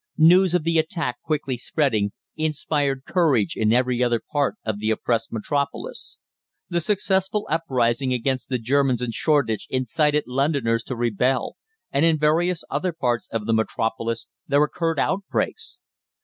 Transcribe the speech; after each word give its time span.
News 0.17 0.55
of 0.55 0.63
the 0.63 0.79
attack, 0.79 1.21
quickly 1.21 1.57
spreading, 1.57 2.11
inspired 2.35 3.05
courage 3.05 3.55
in 3.55 3.71
every 3.71 4.01
other 4.03 4.19
part 4.31 4.55
of 4.65 4.79
the 4.79 4.89
oppressed 4.89 5.31
Metropolis. 5.31 6.17
The 6.71 6.81
successful 6.81 7.45
uprising 7.51 8.11
against 8.11 8.49
the 8.49 8.57
Germans 8.57 9.03
in 9.03 9.11
Shoreditch 9.11 9.67
incited 9.69 10.23
Londoners 10.25 10.81
to 10.85 10.95
rebel, 10.95 11.55
and 11.91 12.03
in 12.03 12.17
various 12.17 12.63
other 12.67 12.93
parts 12.93 13.27
of 13.31 13.45
the 13.45 13.53
Metropolis 13.53 14.25
there 14.47 14.63
occurred 14.63 14.97
outbreaks. 14.97 15.81